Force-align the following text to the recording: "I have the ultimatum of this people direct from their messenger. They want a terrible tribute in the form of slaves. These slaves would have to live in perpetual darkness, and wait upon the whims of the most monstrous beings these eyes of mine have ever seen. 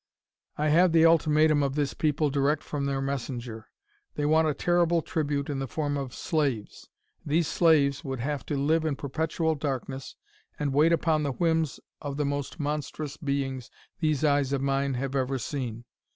"I 0.57 0.69
have 0.69 0.93
the 0.93 1.05
ultimatum 1.05 1.61
of 1.61 1.75
this 1.75 1.93
people 1.93 2.31
direct 2.31 2.63
from 2.63 2.87
their 2.87 3.03
messenger. 3.03 3.67
They 4.15 4.25
want 4.25 4.47
a 4.47 4.55
terrible 4.55 5.03
tribute 5.03 5.47
in 5.47 5.59
the 5.59 5.67
form 5.67 5.95
of 5.95 6.15
slaves. 6.15 6.89
These 7.23 7.47
slaves 7.47 8.03
would 8.03 8.19
have 8.19 8.43
to 8.47 8.57
live 8.57 8.83
in 8.83 8.95
perpetual 8.95 9.53
darkness, 9.53 10.15
and 10.57 10.73
wait 10.73 10.91
upon 10.91 11.21
the 11.21 11.33
whims 11.33 11.79
of 12.01 12.17
the 12.17 12.25
most 12.25 12.59
monstrous 12.59 13.15
beings 13.15 13.69
these 13.99 14.23
eyes 14.23 14.51
of 14.53 14.61
mine 14.63 14.95
have 14.95 15.13
ever 15.15 15.37
seen. 15.37 15.85